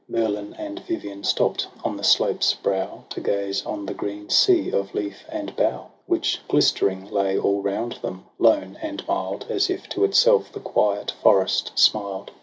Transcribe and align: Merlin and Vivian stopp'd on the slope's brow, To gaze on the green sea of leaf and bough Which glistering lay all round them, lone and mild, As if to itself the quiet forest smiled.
Merlin 0.09 0.55
and 0.57 0.79
Vivian 0.79 1.21
stopp'd 1.23 1.67
on 1.83 1.95
the 1.95 2.03
slope's 2.03 2.55
brow, 2.55 3.03
To 3.11 3.21
gaze 3.21 3.63
on 3.67 3.85
the 3.85 3.93
green 3.93 4.31
sea 4.31 4.71
of 4.71 4.95
leaf 4.95 5.23
and 5.29 5.55
bough 5.55 5.91
Which 6.07 6.41
glistering 6.47 7.05
lay 7.11 7.37
all 7.37 7.61
round 7.61 7.99
them, 8.01 8.25
lone 8.39 8.79
and 8.81 9.07
mild, 9.07 9.45
As 9.47 9.69
if 9.69 9.87
to 9.89 10.03
itself 10.03 10.51
the 10.51 10.59
quiet 10.59 11.11
forest 11.21 11.73
smiled. 11.75 12.31